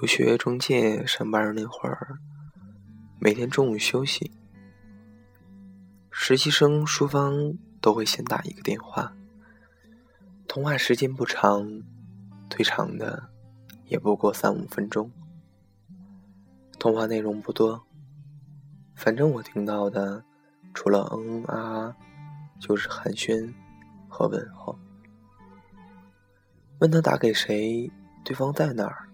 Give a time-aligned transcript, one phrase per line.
[0.00, 2.20] 留学中介上班那会儿，
[3.18, 4.30] 每天中午休息，
[6.08, 9.12] 实习生淑芳都会先打一个电话。
[10.46, 11.82] 通话时间不长，
[12.48, 13.28] 最长的
[13.86, 15.10] 也不过三五分钟。
[16.78, 17.84] 通话内容不多，
[18.94, 20.22] 反正我听到的，
[20.72, 21.96] 除了嗯啊啊，
[22.60, 23.52] 就是寒暄
[24.08, 24.78] 和问候。
[26.78, 27.90] 问他打给谁，
[28.24, 29.08] 对方在哪儿。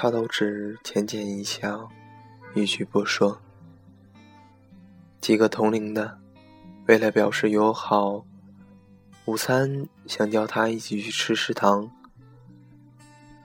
[0.00, 1.88] 他都只浅浅一笑，
[2.54, 3.36] 一句不说。
[5.20, 6.20] 几个同龄的，
[6.86, 8.24] 为了表示友好，
[9.24, 11.90] 午餐想叫他一起去吃食堂，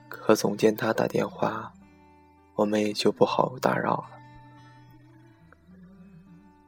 [0.08, 1.72] 可总见他打电话，
[2.54, 4.10] 我们也就不好打扰了。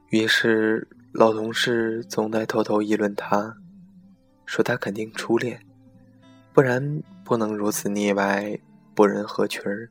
[0.09, 3.57] 于是老同事总在偷偷议论他，
[4.47, 5.65] 说他肯定初恋，
[6.53, 8.59] 不然不能如此腻歪。
[8.97, 9.91] 不人合群儿。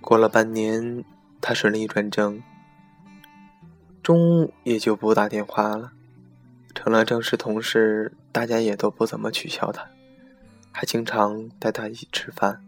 [0.00, 1.04] 过了半年，
[1.40, 2.42] 他顺利转正，
[4.02, 5.92] 中也就不打电话了，
[6.74, 8.12] 成了正式同事。
[8.32, 9.86] 大家也都不怎么取笑他，
[10.72, 12.64] 还经常带他一起吃饭。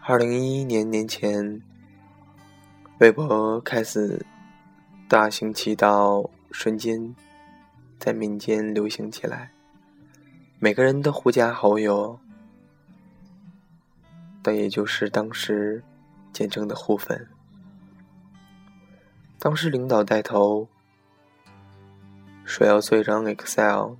[0.00, 1.60] 二零一一年年前，
[3.00, 4.24] 微博开始
[5.06, 7.14] 大行其道，瞬间
[7.98, 9.50] 在民间流行起来。
[10.58, 12.18] 每个人的互加好友，
[14.42, 15.82] 但也就是当时
[16.32, 17.28] 简称的互粉。
[19.38, 20.66] 当时领导带头
[22.42, 23.96] 说要做一张 Excel，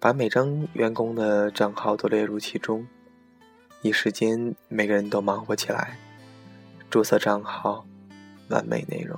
[0.00, 2.84] 把每张员工的账号都列入其中，
[3.82, 5.96] 一时间每个人都忙活起来，
[6.90, 7.86] 注册账号，
[8.48, 9.16] 完美内容。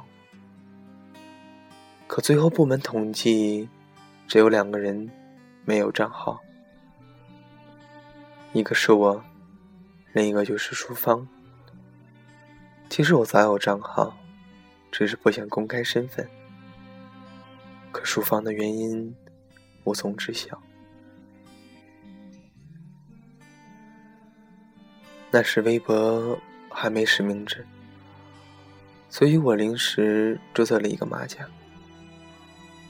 [2.06, 3.71] 可最后部门统计，
[4.29, 5.11] 只有两个人。
[5.65, 6.41] 没有账号，
[8.53, 9.23] 一个是我，
[10.12, 11.27] 另一个就是淑芳。
[12.91, 14.17] 其实我早有账号，
[14.91, 16.28] 只是不想公开身份。
[17.93, 19.15] 可淑芳的原因
[19.84, 20.61] 无从知晓。
[25.31, 26.37] 那时微博
[26.71, 27.65] 还没实名制，
[29.09, 31.47] 所以我临时注册了一个马甲，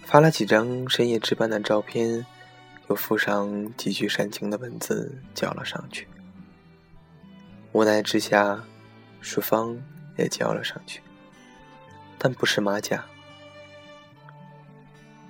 [0.03, 2.25] 发了几张深夜值班的照片。
[2.93, 6.07] 又附上几句煽情的文字，交了上去。
[7.73, 8.63] 无奈之下，
[9.23, 9.75] 淑芳
[10.19, 11.01] 也交了上去，
[12.19, 13.03] 但不是马甲，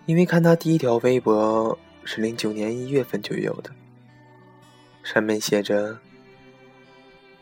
[0.07, 3.71] 因为看他第一条微博是零九年一月份就有的，
[5.05, 5.97] 上面写着：“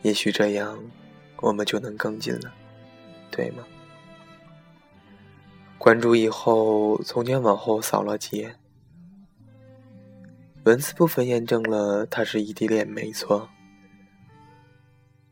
[0.03, 0.77] 也许这样，
[1.37, 2.53] 我们就能更近了，
[3.31, 3.63] 对吗？”
[5.81, 8.55] 关注以后，从前往后扫了几眼。
[10.63, 13.49] 文字部分验证了他是异地恋，没错。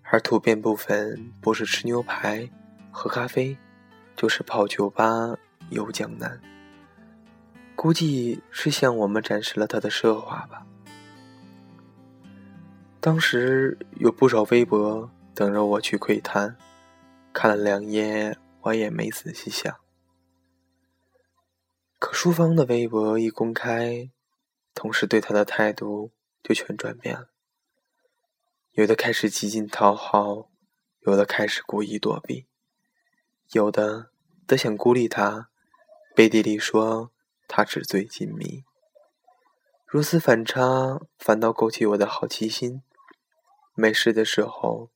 [0.02, 2.50] 而图片部分不是吃牛排、
[2.90, 3.56] 喝咖啡，
[4.16, 5.06] 就是泡酒吧、
[5.70, 6.42] 游江南。
[7.76, 10.66] 估计是向我们展示了他的奢华吧。
[13.00, 16.58] 当时有不少微博等着我去窥探，
[17.32, 19.74] 看了两页，我也没仔细想。
[22.00, 24.10] 可淑芳的微博一公开。
[24.80, 27.28] 同时对他的态度就全转变了，
[28.72, 30.50] 有的开始极尽讨好，
[31.02, 32.48] 有的开始故意躲避，
[33.52, 34.12] 有的
[34.48, 35.50] 则想孤立他，
[36.16, 37.12] 背地里说
[37.46, 38.64] 他纸醉金迷。
[39.86, 42.82] 如此反差，反倒勾起我的好奇心。
[43.74, 44.92] 没事的时候，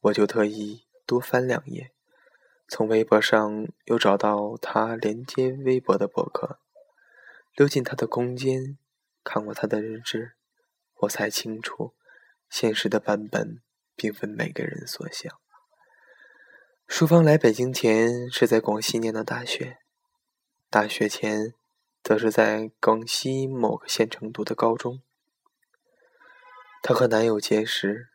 [0.00, 1.92] 我就特意多翻两页，
[2.66, 6.58] 从微博上又找到他连接微博的博客，
[7.54, 8.76] 溜进他的空间。
[9.22, 10.32] 看过他的日志，
[11.00, 11.94] 我才清楚，
[12.48, 13.60] 现实的版本
[13.94, 15.38] 并非每个人所想。
[16.88, 19.78] 淑芳来北京前是在广西念的大学，
[20.68, 21.54] 大学前
[22.02, 25.02] 则是在广西某个县城读的高中。
[26.82, 28.08] 她和男友结识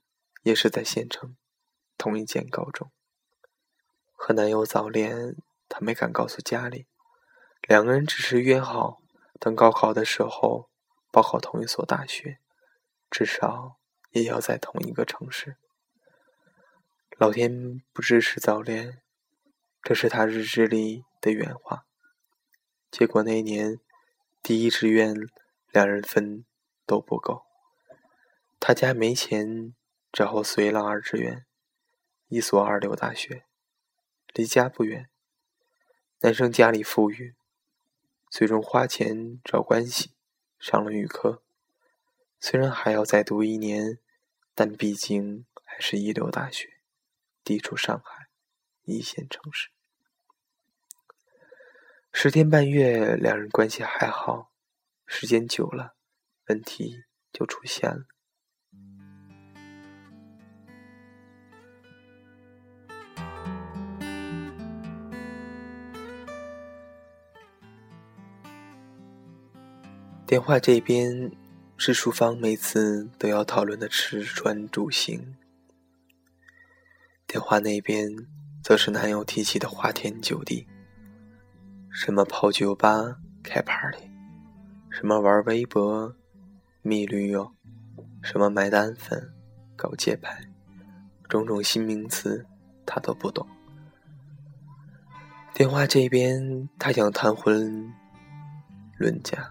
[0.43, 1.37] 也是在县城
[1.97, 2.91] 同一间高中。
[4.13, 5.35] 和男友早恋，
[5.69, 6.87] 她没敢告诉家里，
[7.61, 9.01] 两个人只是约好
[9.39, 10.69] 等高考的时候。
[11.15, 12.39] 报考同一所大学，
[13.09, 13.79] 至少
[14.11, 15.55] 也要在同一个城市。
[17.17, 19.01] 老天不支持早恋，
[19.81, 21.85] 这是他日志里的原话。
[22.91, 23.79] 结果那年
[24.43, 25.15] 第一志愿
[25.71, 26.43] 两人分
[26.85, 27.45] 都不够，
[28.59, 29.73] 他家没钱，
[30.11, 31.45] 只好随了二志愿，
[32.27, 33.45] 一所二流大学，
[34.33, 35.09] 离家不远。
[36.19, 37.37] 男生家里富裕，
[38.29, 40.14] 最终花钱找关系。
[40.65, 41.43] 上了预科。
[42.39, 43.99] 虽然还要再读一年，
[44.55, 46.79] 但毕竟还是一流大学，
[47.43, 48.29] 地处上海
[48.81, 49.69] 一线城市。
[52.11, 54.51] 十天半月，两人关系还好。
[55.05, 55.95] 时间久了，
[56.47, 58.07] 问题就出现了。
[70.35, 71.31] 电话这边
[71.77, 75.37] 是淑芳每次都要讨论的吃穿住行，
[77.25, 78.13] 电话那边
[78.61, 80.67] 则是男友提起的花天酒地，
[81.89, 84.11] 什么泡酒吧、开 party，
[84.89, 86.13] 什么玩微博、
[86.81, 87.49] 蜜驴友，
[88.21, 89.33] 什么买单粉、
[89.77, 90.37] 搞街拍，
[91.29, 92.45] 种种新名词
[92.85, 93.47] 他都不懂。
[95.53, 97.89] 电话这边他想谈婚
[98.97, 99.49] 论嫁。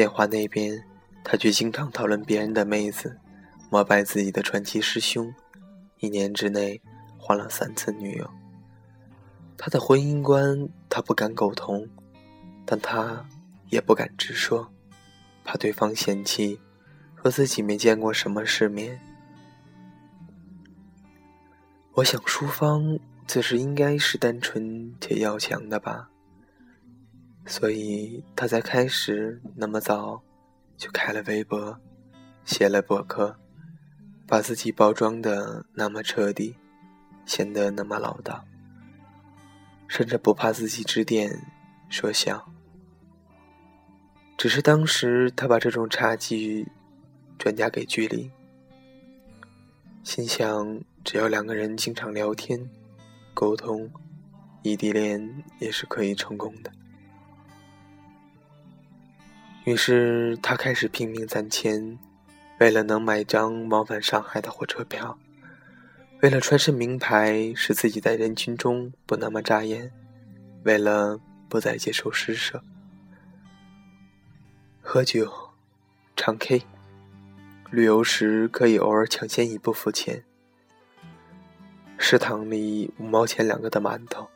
[0.00, 0.82] 电话那边，
[1.22, 3.18] 他却经常讨论别人的妹子，
[3.68, 5.30] 膜拜自己的传奇师兄，
[5.98, 6.80] 一年之内
[7.18, 8.30] 换了三次女友。
[9.58, 11.86] 他的婚姻观，他不敢苟同，
[12.64, 13.26] 但他
[13.68, 14.72] 也不敢直说，
[15.44, 16.58] 怕对方嫌弃，
[17.20, 18.98] 说自己没见过什么世面。
[21.92, 26.08] 我想，淑芳此时应该是单纯且要强的吧。
[27.46, 30.22] 所以他在开始那么早
[30.76, 31.78] 就开了微博，
[32.44, 33.36] 写了博客，
[34.26, 36.54] 把自己包装的那么彻底，
[37.26, 38.44] 显得那么老道，
[39.88, 41.44] 甚至不怕自己指点
[41.88, 42.52] 说笑。
[44.36, 46.66] 只是当时他把这种差距
[47.36, 48.30] 转嫁给距离，
[50.02, 52.70] 心想只要两个人经常聊天、
[53.34, 53.90] 沟通，
[54.62, 56.72] 异地恋也是可以成功的。
[59.64, 61.98] 于是他开始拼命攒钱，
[62.58, 65.18] 为了能买张往返上海的火车票，
[66.22, 69.92] 为了穿身名牌使自己在人群中不那么扎眼，
[70.64, 72.62] 为了不再接受施舍，
[74.80, 75.30] 喝酒、
[76.16, 76.62] 唱 K，
[77.70, 80.24] 旅游时可以偶尔抢先一步付钱。
[81.98, 84.26] 食堂里五毛钱两个的馒头，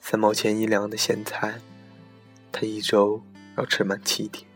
[0.00, 1.60] 三毛钱一两的咸菜，
[2.50, 3.22] 他一周。
[3.58, 4.48] 要吃满七天，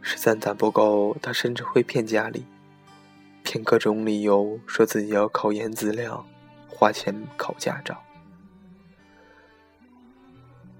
[0.00, 2.46] 实在攒不够，他甚至会骗家里，
[3.42, 6.24] 骗各种理由，说自己要考研资料，
[6.68, 8.00] 花钱考驾照。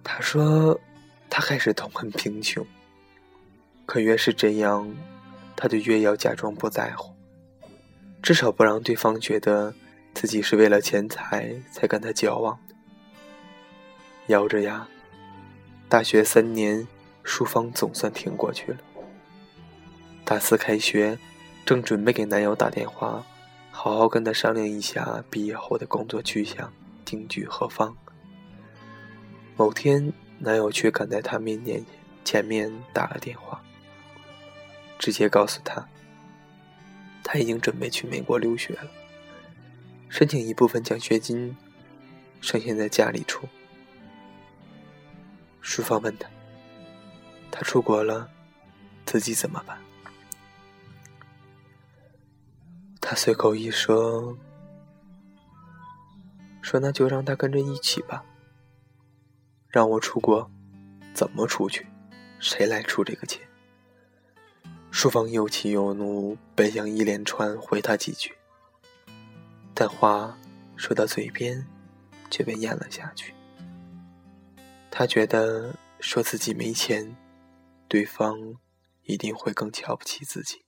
[0.05, 0.81] 他说，
[1.29, 2.65] 他开始痛恨贫穷，
[3.87, 4.89] 可越是这样，
[5.57, 7.13] 他就越要假装不在乎，
[8.23, 9.75] 至少不让对方觉得
[10.15, 12.75] 自己是为了钱财才跟他交往的。
[14.29, 14.87] 咬着牙，
[15.89, 16.87] 大学三年。
[17.27, 18.79] 淑芳总算挺过去了。
[20.25, 21.19] 大四开学，
[21.67, 23.27] 正准备给男友打电话，
[23.73, 26.73] 好好跟他商量一下毕业后的工作去向，
[27.05, 27.95] 定居何方。
[29.57, 31.85] 某天，男友却赶在她面前
[32.25, 33.61] 前面打了电话，
[34.97, 35.85] 直接告诉她，
[37.25, 38.89] 他已经准备去美国留学了，
[40.09, 41.57] 申请一部分奖学金，
[42.41, 43.49] 剩下在家里出。
[45.61, 46.29] 淑芳问他。
[47.51, 48.29] 他出国了，
[49.05, 49.79] 自己怎么办？
[53.01, 54.37] 他随口一说，
[56.61, 58.25] 说那就让他跟着一起吧。
[59.69, 60.51] 让我出国，
[61.15, 61.87] 怎么出去？
[62.41, 63.41] 谁来出这个钱？
[64.91, 68.35] 淑芳又气又怒，本想一连串回他几句，
[69.73, 70.37] 但话
[70.77, 71.67] 说到嘴边，
[72.31, 73.35] 却被咽了下去。
[74.91, 77.15] 他觉得说自己没钱。
[77.89, 78.61] 对方
[79.03, 80.65] 一定会更瞧不起自己。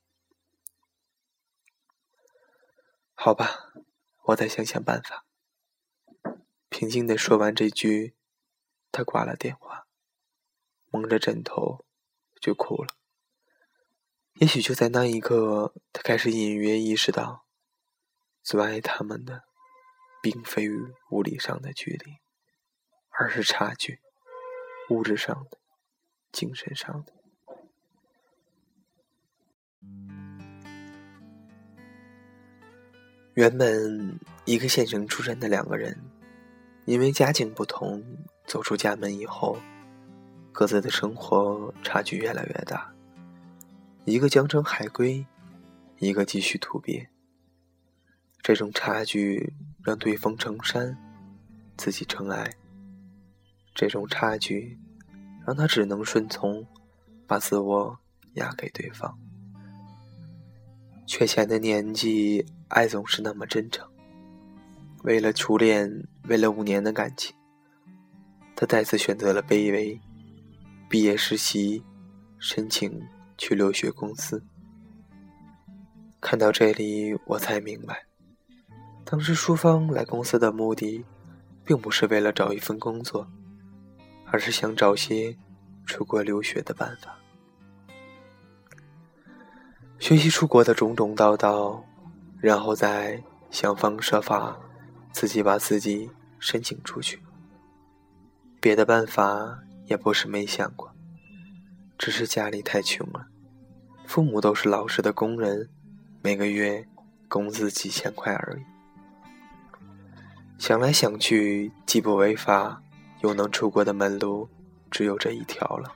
[3.13, 3.73] 好吧，
[4.27, 5.25] 我再想想办法。
[6.69, 8.15] 平静的说完这句，
[8.91, 9.87] 他挂了电话，
[10.89, 11.85] 蒙着枕头
[12.39, 12.95] 就哭了。
[14.35, 17.45] 也许就在那一刻，他开始隐约意识到，
[18.41, 19.43] 阻碍他们的，
[20.21, 20.69] 并非
[21.09, 22.19] 物理上的距离，
[23.09, 23.99] 而是差距，
[24.89, 25.58] 物质上的。
[26.31, 27.13] 精神上的。
[33.35, 35.97] 原本一个县城出身的两个人，
[36.85, 38.03] 因为家境不同，
[38.45, 39.57] 走出家门以后，
[40.51, 42.93] 各自的生活差距越来越大。
[44.03, 45.25] 一个江城海归，
[45.99, 47.07] 一个继续土鳖。
[48.41, 50.97] 这种差距让对方成山，
[51.77, 52.51] 自己成爱。
[53.73, 54.77] 这种差距。
[55.49, 56.63] 让他只能顺从，
[57.25, 57.97] 把自我
[58.33, 59.17] 压给对方。
[61.07, 63.83] 缺钱的年纪，爱总是那么真诚。
[65.01, 67.35] 为了初恋，为了五年的感情，
[68.55, 69.99] 他再次选择了卑微。
[70.87, 71.83] 毕业实习，
[72.37, 73.01] 申请
[73.35, 74.43] 去留学公司。
[76.21, 78.05] 看到这里，我才明白，
[79.03, 81.03] 当时淑芳来公司的目的，
[81.65, 83.27] 并不是为了找一份工作，
[84.31, 85.35] 而是想找些
[85.85, 87.17] 出国留学的办法。
[89.99, 91.83] 学习出国的种种道道，
[92.39, 93.21] 然后再
[93.51, 94.57] 想方设法
[95.11, 96.09] 自己把自己
[96.39, 97.19] 申请出去。
[98.61, 100.93] 别的办法也不是没想过，
[101.97, 103.27] 只是家里太穷了，
[104.05, 105.69] 父母都是老实的工人，
[106.21, 106.87] 每个月
[107.27, 108.63] 工资几千块而已。
[110.57, 112.81] 想来想去，既不违法，
[113.21, 114.49] 又能出国的门路，
[114.89, 115.91] 只有这一条了。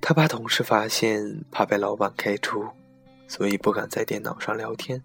[0.00, 2.66] 他怕同事发现，怕被老板开除，
[3.28, 5.02] 所以不敢在电脑上聊天。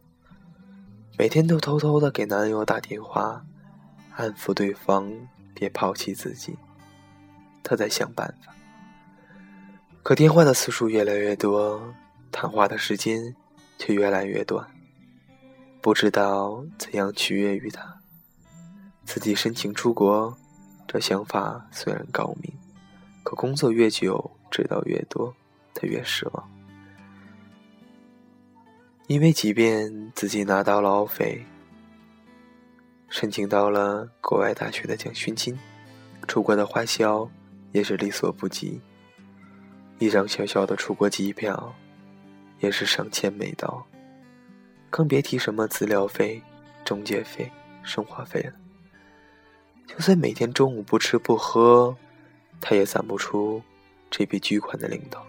[1.18, 3.46] 每天都偷偷的给男友打电话，
[4.16, 5.12] 安抚对方
[5.54, 6.58] 别抛弃自己。
[7.64, 8.54] 他在想办法，
[10.04, 11.94] 可电话的次数越来越多，
[12.32, 13.36] 谈话的时间
[13.78, 14.68] 却越来越短。
[15.82, 18.02] 不知道怎样取悦于他。
[19.04, 20.36] 自己申请出国，
[20.96, 22.50] 这想法虽然高明，
[23.22, 24.32] 可工作越久。
[24.50, 25.36] 知道越多，
[25.74, 26.52] 他越失望。
[29.08, 31.42] 因为即便自己拿到了 offer，
[33.10, 35.60] 申请到了国外大学的奖学金，
[36.30, 37.30] 出国的花销
[37.74, 38.80] 也是力所不及。
[40.00, 41.76] 一张小小的出国机票，
[42.62, 43.86] 也是上千美刀，
[44.90, 46.42] 更别提什么资料费、
[46.86, 47.52] 中介费、
[47.84, 48.54] 生活费了。
[49.88, 51.96] 就算每天中午不吃不喝，
[52.60, 53.62] 他也攒不出。
[54.12, 55.26] 这笔巨款的领导，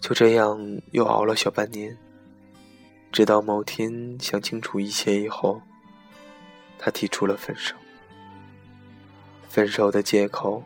[0.00, 0.56] 就这样
[0.92, 1.96] 又熬了小半年，
[3.10, 5.60] 直到某天想清楚一切以后，
[6.78, 7.74] 他提出了分手。
[9.48, 10.62] 分手的借口，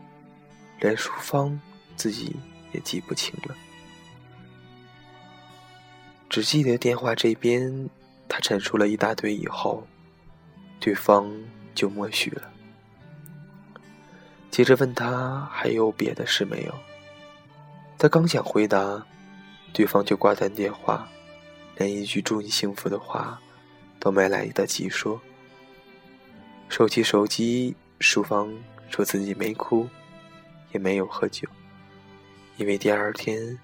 [0.79, 1.59] 连淑芳
[1.95, 2.35] 自己
[2.71, 3.55] 也记不清了，
[6.29, 7.89] 只记得电话这边，
[8.27, 9.87] 他陈述了一大堆以后，
[10.83, 11.31] 对方
[11.73, 12.51] 就默许了。
[14.51, 16.73] 接着问他还有别的事没有？
[17.97, 19.01] 他刚想回答，
[19.71, 21.07] 对方就挂断电话，
[21.77, 23.39] 连一句祝你幸福的话
[23.97, 25.21] 都没来得及说。
[26.67, 28.53] 收起手机，淑芳
[28.89, 29.87] 说自己没哭，
[30.73, 31.47] 也没有喝酒，
[32.57, 33.57] 因为第二天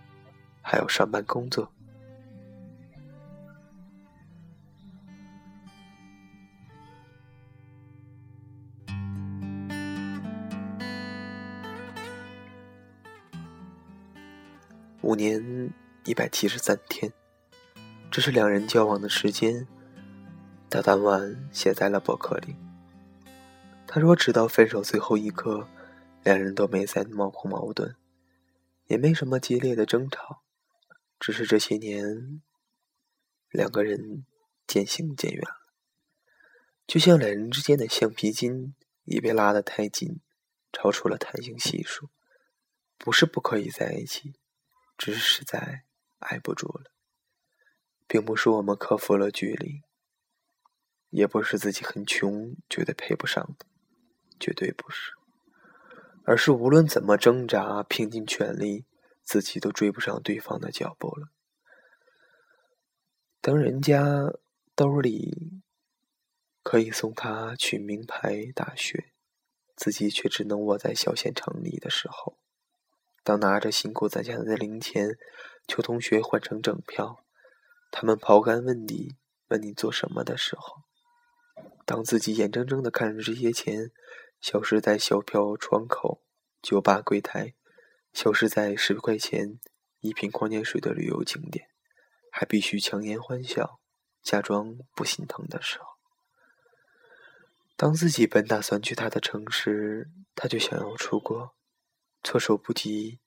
[0.61, 1.69] 还要上班工作。
[15.01, 17.13] 五年一百七十三天，
[18.11, 19.65] 这是两人交往的时间。
[20.69, 22.57] 他当晚写在了博客里。
[23.87, 25.69] 他说：“直到分手最后一刻，
[26.23, 27.95] 两人都没再冒过矛盾，
[28.87, 30.43] 也没什么激烈的争吵，
[31.17, 32.41] 只是这些年，
[33.49, 34.25] 两个人
[34.67, 35.71] 渐行渐远了，
[36.85, 38.75] 就像两人之间的橡皮筋
[39.05, 40.19] 已被拉得太紧，
[40.73, 42.09] 超出了弹性系数，
[42.97, 44.33] 不是不可以在一起。”
[44.99, 45.85] 只是实在
[46.19, 46.91] 挨不住了，
[48.05, 49.81] 并不是我们克服了距离，
[51.09, 53.65] 也不是自己很穷觉得配不上的，
[54.37, 55.13] 绝对不是，
[56.25, 58.85] 而是无论怎么挣扎，拼尽全力，
[59.23, 61.29] 自己都追不上对方的脚步了。
[63.39, 64.03] 当人家
[64.75, 65.61] 兜里
[66.61, 69.13] 可以送他去名牌大学，
[69.77, 72.37] 自己却只能窝在小县城里的时候。
[73.29, 75.15] 当拿着辛苦攒下来的零钱，
[75.67, 77.23] 求同学换成整票，
[77.91, 79.17] 他们刨根问底，
[79.49, 80.77] 问你做什么的时候，
[81.85, 83.91] 当自己眼睁睁的看着这些钱
[84.41, 86.23] 消失在小票窗口、
[86.59, 87.53] 酒吧柜台，
[88.13, 89.59] 消失在十块钱
[89.99, 91.67] 一瓶矿泉水的旅游景点，
[92.31, 93.79] 还必须强颜欢笑，
[94.23, 95.85] 假装不心疼的时候，
[97.77, 101.53] 当自己本打算去他的城市，他就想要出国。
[102.23, 103.19] 措手不及。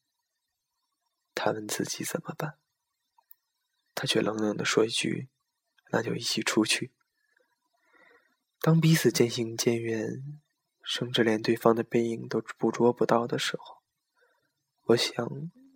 [1.34, 2.58] 他问自己怎么办，
[3.94, 5.28] 他却冷冷的说一句
[5.90, 6.92] ：“那就一起出去。”
[8.60, 10.40] 当彼此渐行渐远，
[10.84, 13.82] 甚至连对方的背影都捕捉不到的时候，
[14.82, 15.26] 我想，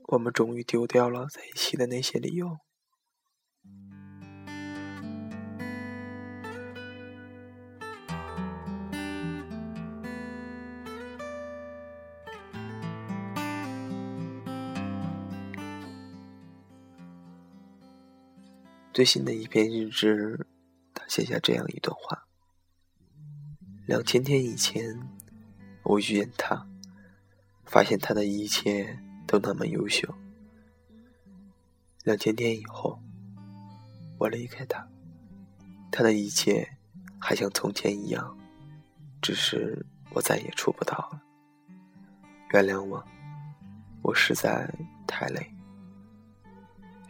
[0.09, 2.59] 我们终于丢掉了在一起的那些理由。
[18.97, 20.47] 最新的一篇日志，
[20.95, 22.27] 他写下这样一段话：
[23.85, 24.99] 两千天以前，
[25.83, 26.67] 我遇见他，
[27.67, 30.09] 发现他的一切都那么优秀。
[32.05, 32.99] 两千天以后，
[34.17, 34.89] 我离开他，
[35.93, 36.67] 他的一切
[37.21, 38.35] 还像从前一样，
[39.21, 41.21] 只是我再也触不到了。
[42.55, 43.05] 原谅我，
[44.01, 44.75] 我实在
[45.07, 45.56] 太累。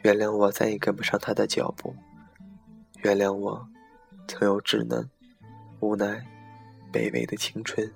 [0.07, 1.93] 原谅我再也跟不上他的脚步。
[3.03, 3.69] 原谅我，
[4.29, 5.11] 曾有稚嫩、
[5.81, 6.25] 无奈、
[6.93, 7.93] 卑微的青春，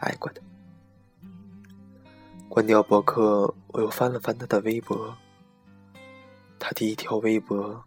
[0.00, 0.42] 爱过他。
[2.46, 5.16] 关掉博客，我又翻了翻他的微博。
[6.58, 7.82] 他第一条微博，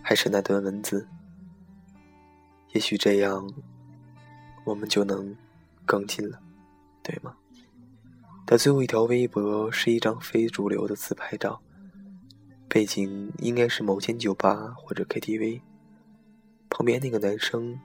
[0.00, 1.06] 还是那段文字。
[2.72, 3.46] 也许这样，
[4.64, 5.36] 我们就能
[5.84, 6.40] 更近了，
[7.02, 7.36] 对吗？
[8.46, 11.60] 他最后一条微博是一张非主流的自拍照，
[12.72, 15.60] 背景应该是某间酒吧或者 KTV，
[16.68, 17.76] 旁边那个男生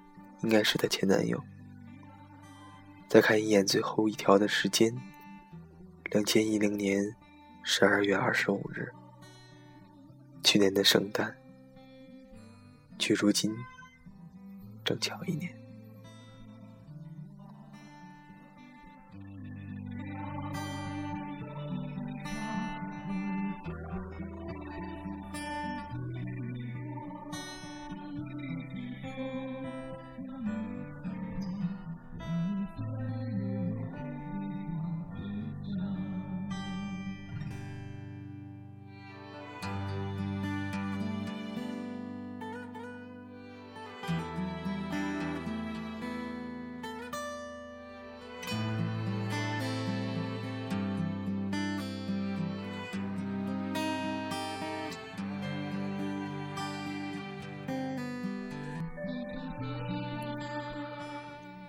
[0.44, 1.42] 应该是她前男友。
[3.10, 4.96] 再看一眼最后一条的时间，
[6.12, 7.16] 两千一零年
[7.64, 8.94] 十二月二十五日，
[10.44, 11.36] 去年的圣诞，
[13.00, 13.52] 距如今
[14.84, 15.55] 正巧一年。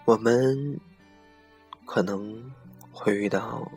[0.06, 0.80] 我们
[1.84, 2.48] 可能
[2.92, 3.68] 会遇到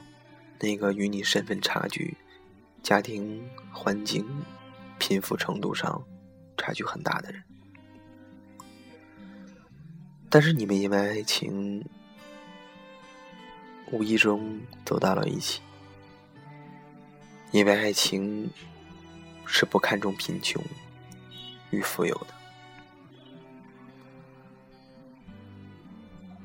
[0.60, 2.16] 那个与你身份差距、
[2.84, 4.24] 家庭环境、
[5.00, 6.00] 贫富程度上
[6.56, 7.44] 差距很大的人，
[10.30, 11.84] 但是你们因为爱情
[13.92, 15.62] 无意中走到了一起，
[17.50, 18.48] 因为爱情
[19.48, 20.64] 是不看重贫穷
[21.72, 22.39] 与富有的。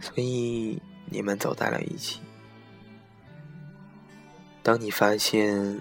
[0.05, 2.21] 所以你们走在了一起。
[4.62, 5.81] 当你发现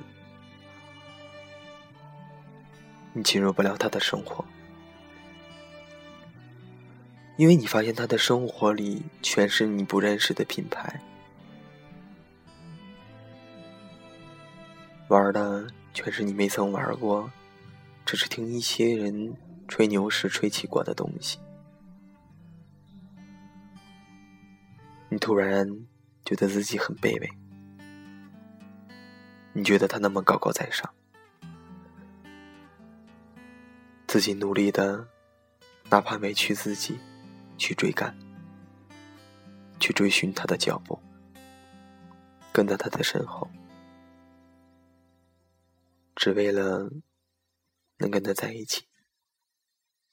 [3.12, 4.46] 你进入不了他的生活，
[7.36, 11.02] 因为你发现他的生活里全是你不认识的品牌，
[15.10, 17.30] 玩的全是你没曾玩过，
[18.06, 19.36] 只是听一些人
[19.68, 21.38] 吹牛时吹起过的东西。
[25.14, 25.68] 你突然
[26.26, 27.30] 觉得自己很卑微，
[29.54, 30.92] 你觉得他那么高高在上，
[34.08, 35.08] 自己努力的，
[35.92, 36.98] 哪怕委屈自己，
[37.60, 38.18] 去追赶，
[39.80, 41.00] 去追寻他的脚步，
[42.52, 43.48] 跟在他的身后，
[46.16, 46.90] 只为了
[47.98, 48.88] 能跟他在一起，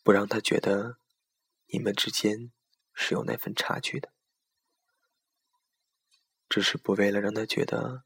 [0.03, 0.99] 不让他觉得
[1.69, 2.53] 你们之间
[2.93, 4.13] 是有那份差距的。
[6.51, 8.03] 只是不为了让他觉得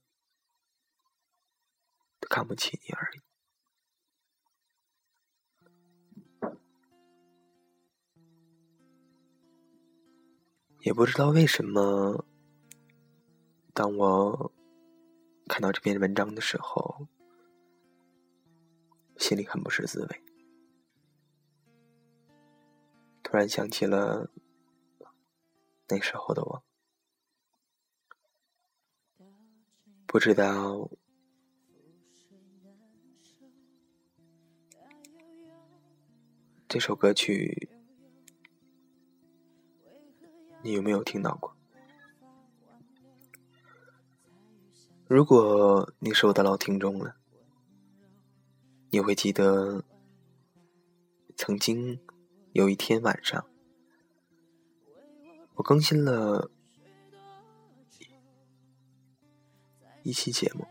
[2.29, 3.21] 看不起你而已。
[10.83, 12.27] 也不知道为什么，
[13.73, 14.53] 当我
[15.49, 17.09] 看到这篇文章的时候，
[19.17, 20.23] 心里很不是滋味。
[23.23, 24.31] 突然想起了
[25.89, 26.63] 那时候的我。
[30.15, 30.89] 不知道
[36.69, 37.69] 这首歌曲
[40.63, 41.57] 你有没有听到过？
[45.09, 47.17] 如果你是我的老听众了，
[48.91, 49.85] 你会记得
[51.37, 51.99] 曾经
[52.53, 53.45] 有一天晚上，
[55.55, 56.53] 我更新了。
[60.05, 60.67] 一期节目，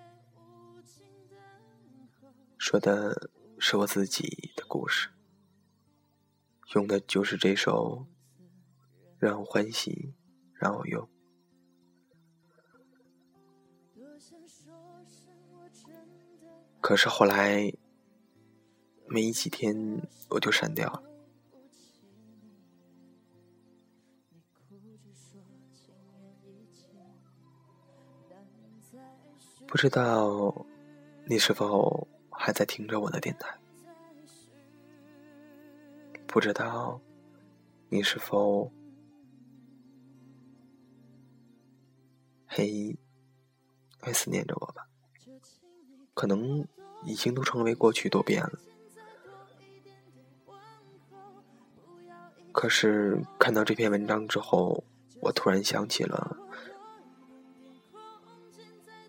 [2.60, 5.10] 说的是我自己的故事，
[6.76, 8.06] 用的就是这首
[9.17, 10.13] 《让我欢喜
[10.54, 11.02] 让我忧》。
[16.80, 17.74] 可是后来
[19.08, 21.12] 没几天我就删掉了。
[29.67, 30.65] 不知道
[31.26, 33.58] 你是否还在听着我的电台？
[36.28, 37.02] 不知道
[37.89, 38.71] 你是否
[42.45, 42.63] 还
[43.99, 44.88] 还思念着我吧？
[46.13, 46.67] 可能
[47.04, 48.60] 已经都成为过去，多变了。
[52.52, 54.84] 可是看到这篇文章之后，
[55.19, 56.38] 我突然想起了。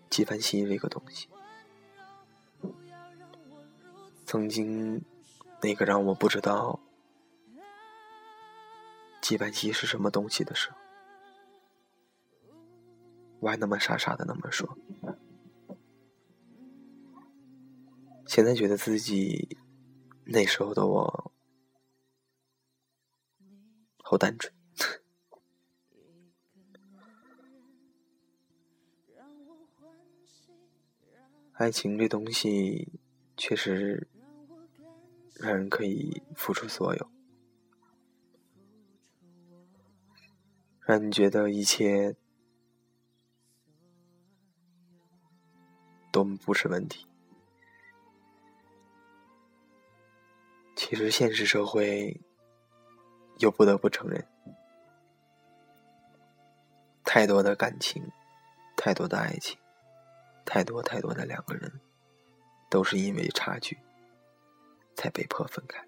[0.09, 1.27] 纪梵希这个东西，
[4.25, 5.03] 曾经
[5.61, 6.79] 那个让我不知道
[9.21, 10.77] 纪梵希是什么东西的时候，
[13.39, 14.77] 我还那么傻傻的那么说。
[18.27, 19.57] 现在觉得自己
[20.25, 21.31] 那时候的我
[24.01, 24.53] 好单纯。
[31.57, 32.99] 爱情这东西，
[33.37, 34.09] 确实
[35.35, 37.09] 让人可以付出所有，
[40.81, 42.17] 让你觉得一切
[46.11, 47.07] 都不是问题。
[50.75, 52.19] 其实现实社会
[53.39, 54.27] 又不得不承认，
[57.05, 58.11] 太多的感情，
[58.75, 59.57] 太多的爱情。
[60.45, 61.81] 太多太多的两个人，
[62.69, 63.77] 都是因为差距，
[64.95, 65.83] 才被迫分开。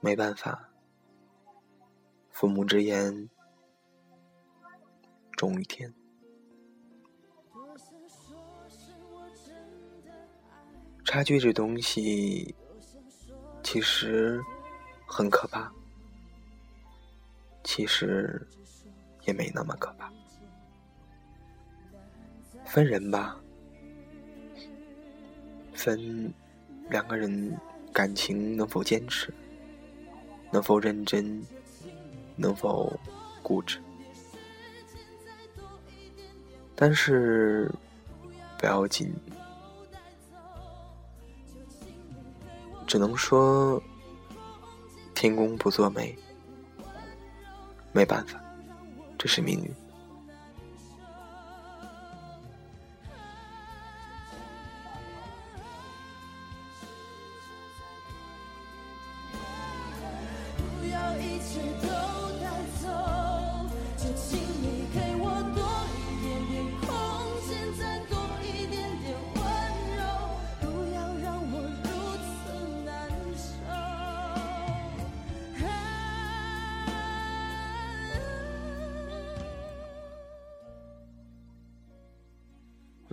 [0.00, 0.70] 没办法，
[2.30, 3.28] 父母之言，
[5.32, 5.92] 终于天。
[11.04, 12.54] 差距这东西，
[13.62, 14.40] 其实
[15.04, 15.70] 很可怕。
[17.64, 18.46] 其实。
[19.28, 20.10] 也没那么可怕，
[22.64, 23.36] 分人吧，
[25.74, 26.32] 分
[26.88, 27.54] 两个人
[27.92, 29.30] 感情能否坚持，
[30.50, 31.44] 能否认真，
[32.36, 32.98] 能否
[33.42, 33.78] 固执，
[36.74, 37.70] 但是
[38.56, 39.14] 不要紧，
[42.86, 43.82] 只能说
[45.14, 46.18] 天公不作美，
[47.92, 48.42] 没办法。
[49.18, 49.87] 这是命运。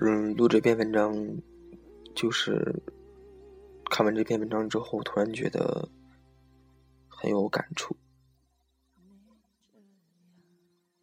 [0.07, 1.11] 嗯，录这篇文章，
[2.13, 2.83] 就是
[3.89, 5.89] 看完这篇文章之后，突然觉得
[7.07, 7.97] 很有感触，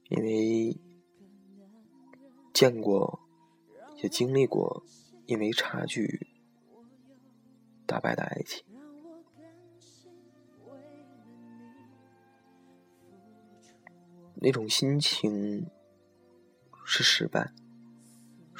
[0.08, 0.80] 因为
[2.54, 3.18] 见过，
[4.04, 4.84] 也经历过，
[5.26, 6.28] 因为差距
[7.86, 8.64] 打败的爱情，
[14.36, 15.68] 那种心情
[16.84, 17.52] 是失败。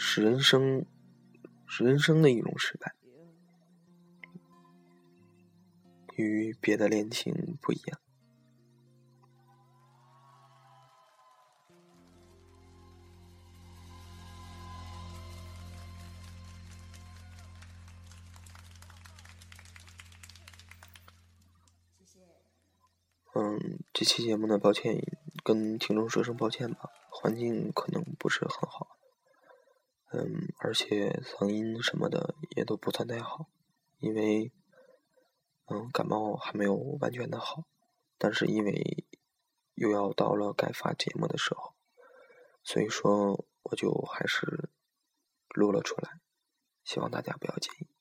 [0.05, 0.85] 是人生，
[1.65, 2.93] 是人生的一种失败，
[6.17, 8.01] 与别的恋情不一样。
[23.35, 25.01] 嗯，这期节目呢，抱歉，
[25.45, 28.92] 跟听众说声抱歉吧，环境可能不是很好。
[30.15, 33.49] 嗯，而且嗓音什么的也都不算太好，
[33.99, 34.53] 因为
[35.67, 37.65] 嗯感冒还没有完全的好，
[38.19, 39.07] 但是因为
[39.75, 41.75] 又要到了该发节目的时候，
[42.63, 44.69] 所以说我就还是
[45.49, 46.21] 录了出来，
[46.85, 47.92] 希望大家不要介意。